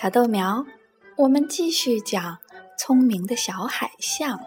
[0.00, 0.64] 小豆苗，
[1.16, 2.38] 我们继续讲
[2.78, 4.38] 聪明的小海象。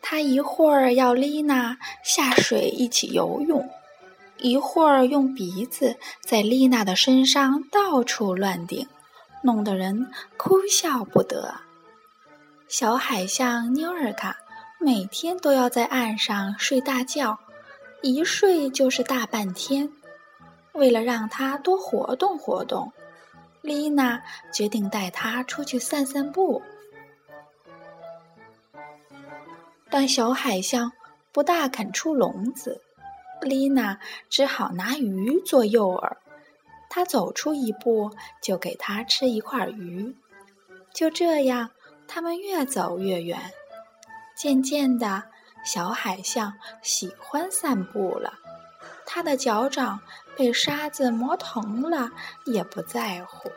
[0.00, 3.70] 他一会儿要丽娜下水一起游泳，
[4.38, 8.84] 一会儿用鼻子在丽娜的身上到处乱顶，
[9.44, 11.54] 弄得人哭笑不得。
[12.66, 14.36] 小海象妞尔卡
[14.80, 17.38] 每天都要在岸上睡大觉，
[18.02, 19.88] 一睡就是大半天。
[20.72, 22.92] 为了让他多活动活动，
[23.60, 24.22] 丽娜
[24.52, 26.62] 决定带他出去散散步。
[29.90, 30.92] 但小海象
[31.30, 32.80] 不大肯出笼子，
[33.42, 33.98] 丽娜
[34.30, 36.16] 只好拿鱼做诱饵。
[36.88, 38.10] 他走出一步，
[38.42, 40.14] 就给他吃一块鱼。
[40.92, 41.70] 就这样，
[42.06, 43.38] 他们越走越远。
[44.34, 45.24] 渐渐的，
[45.64, 48.34] 小海象喜欢散步了。
[49.14, 50.00] 他的脚掌
[50.34, 52.10] 被沙子磨疼了，
[52.46, 53.50] 也不在乎。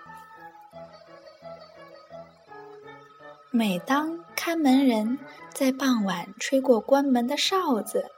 [3.51, 5.17] 每当看门人
[5.53, 8.11] 在傍晚吹过关门的哨子，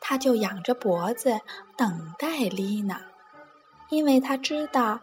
[0.00, 1.38] 他就仰着脖子
[1.76, 2.98] 等待丽娜，
[3.90, 4.98] 因为他知道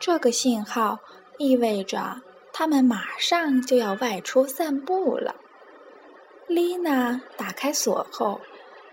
[0.00, 0.98] 这个信号
[1.38, 2.20] 意味着
[2.52, 5.36] 他们马上就要外出散步了。
[6.48, 8.40] 丽娜打开锁后，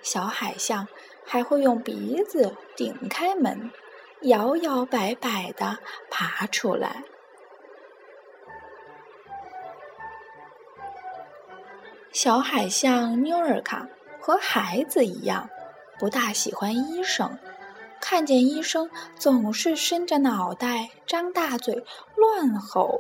[0.02, 0.88] 小海象
[1.26, 3.72] 还会用鼻子顶开门，
[4.22, 5.78] 摇摇摆摆地
[6.10, 7.04] 爬出来。
[12.12, 13.88] 小海象妞尔卡
[14.20, 15.50] 和孩子一样，
[15.98, 17.38] 不大喜欢医生。
[18.02, 23.00] 看见医生，总是伸着脑袋、张大嘴、乱吼。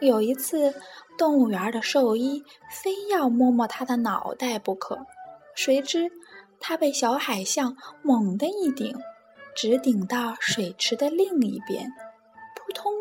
[0.00, 0.74] 有一次，
[1.16, 5.06] 动物园的兽医非要摸摸他的脑袋不可，
[5.58, 6.08] 谁知
[6.60, 8.96] 他被小海象猛地一顶，
[9.56, 11.92] 直顶到水池的另一边，
[12.54, 12.92] 扑通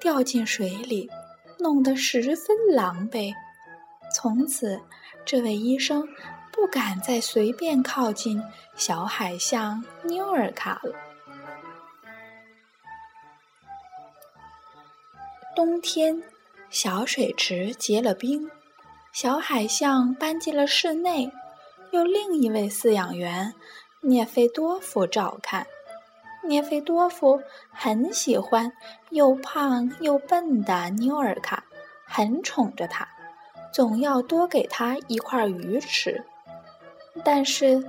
[0.00, 1.10] 掉进水里，
[1.58, 3.34] 弄得十分狼狈。
[4.14, 4.80] 从此，
[5.24, 6.06] 这位医生
[6.52, 8.40] 不敢再随便靠近
[8.76, 10.94] 小海象妞尔卡了。
[15.56, 16.22] 冬天，
[16.70, 18.48] 小水池结了冰，
[19.12, 21.28] 小海象搬进了室内，
[21.94, 23.54] 由另一位饲养员
[24.00, 25.64] 涅菲多夫照看。
[26.42, 27.40] 涅菲多夫
[27.70, 28.72] 很喜欢
[29.10, 31.62] 又胖又笨的妞尔卡，
[32.04, 33.06] 很宠着她。
[33.72, 36.24] 总要多给他一块鱼吃，
[37.24, 37.84] 但是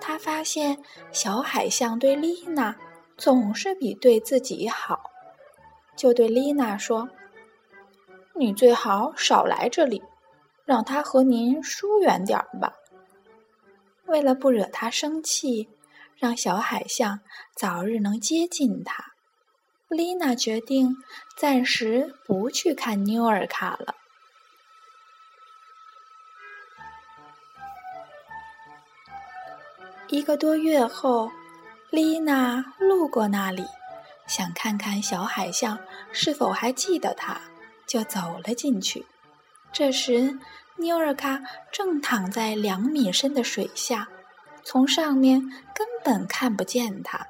[0.00, 0.78] 他发现
[1.12, 2.74] 小海象对丽娜
[3.18, 5.10] 总是比对自己好，
[5.96, 7.08] 就对丽娜说
[8.34, 10.02] ：“你最好少来这里，
[10.64, 12.74] 让他和您疏远点儿吧。”
[14.10, 15.68] 为了不惹他生气，
[16.16, 17.20] 让小海象
[17.54, 19.12] 早日能接近他，
[19.86, 20.96] 丽娜决定
[21.36, 23.94] 暂时不去看妞尔卡了。
[30.08, 31.30] 一个多月后，
[31.90, 33.64] 丽娜路过那里，
[34.26, 35.78] 想看看小海象
[36.10, 37.40] 是否还记得她，
[37.86, 39.06] 就走了进去。
[39.72, 40.36] 这时，
[40.80, 44.08] 妞尔卡正躺在两米深的水下，
[44.64, 45.40] 从上面
[45.74, 47.26] 根本看不见他。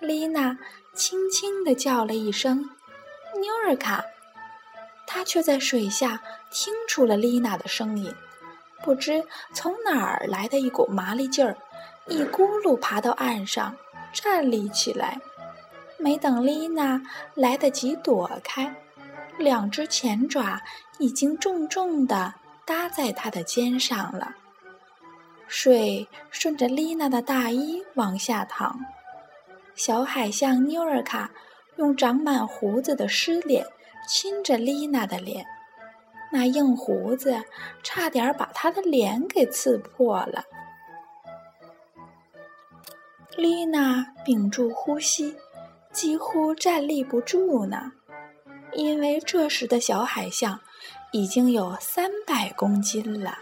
[0.00, 0.58] 丽娜
[0.92, 2.68] 轻轻地叫了一声
[3.40, 4.04] “妞尔卡”，
[5.06, 6.20] 他却在水下
[6.50, 8.12] 听出了丽娜的声音。
[8.82, 11.56] 不知从哪儿来的一股麻利劲儿。
[12.08, 13.76] 一咕噜爬到岸上，
[14.12, 15.20] 站立起来。
[15.98, 17.00] 没等丽娜
[17.34, 18.74] 来得及躲开，
[19.38, 20.60] 两只前爪
[20.98, 22.34] 已经重重地
[22.72, 24.34] 搭在他的肩上了。
[25.46, 28.80] 水顺着丽娜的大衣往下淌。
[29.74, 31.30] 小海象妞尔卡
[31.76, 33.66] 用长满胡子的湿脸
[34.08, 35.44] 亲着丽娜的脸，
[36.32, 37.38] 那硬胡子
[37.82, 40.42] 差点把她的脸给刺破了。
[43.36, 45.36] 丽娜屏住呼吸，
[45.92, 47.92] 几乎站立不住呢，
[48.72, 50.58] 因为这时的小海象
[51.12, 53.38] 已经有三百公斤了。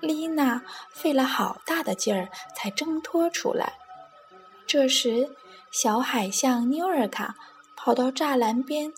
[0.00, 3.74] 丽娜费了好大的劲儿才挣脱出来。
[4.66, 5.34] 这时，
[5.70, 7.34] 小海象妞尔卡
[7.76, 8.92] 跑到栅栏边，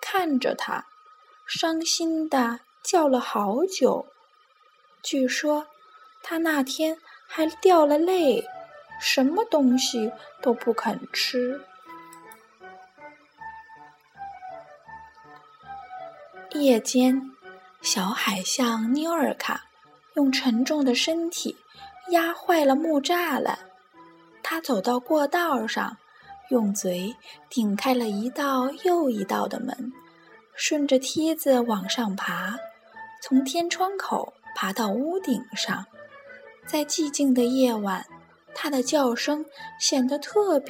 [0.00, 0.86] 看着他，
[1.46, 4.06] 伤心的叫了好久。
[5.02, 5.66] 据说，
[6.22, 8.44] 他那天还掉了泪。
[8.98, 10.10] 什么东西
[10.40, 11.60] 都不肯吃。
[16.56, 17.30] 夜间，
[17.82, 19.62] 小海象妞尔卡
[20.14, 21.54] 用沉重的身体
[22.10, 23.58] 压坏了木栅栏。
[24.42, 25.96] 他走到过道上，
[26.50, 27.14] 用嘴
[27.50, 29.92] 顶开了一道又一道的门，
[30.54, 32.56] 顺着梯子往上爬，
[33.22, 35.84] 从天窗口爬到屋顶上。
[36.66, 38.06] 在寂静的夜晚，
[38.54, 39.44] 它的叫声
[39.78, 40.64] 显得特别。